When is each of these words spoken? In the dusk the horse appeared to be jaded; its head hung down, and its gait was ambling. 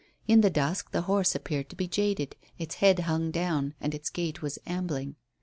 In 0.27 0.41
the 0.41 0.49
dusk 0.49 0.89
the 0.89 1.03
horse 1.03 1.35
appeared 1.35 1.69
to 1.69 1.75
be 1.75 1.87
jaded; 1.87 2.35
its 2.57 2.73
head 2.81 3.01
hung 3.01 3.29
down, 3.29 3.75
and 3.79 3.93
its 3.93 4.09
gait 4.09 4.41
was 4.41 4.57
ambling. 4.65 5.15